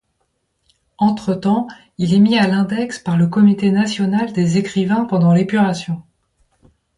[0.97, 1.67] Entretemps,
[1.99, 6.01] il est mis à l'index par le comité national des écrivains pendant l'épuration.